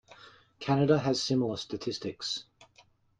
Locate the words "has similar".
0.97-1.57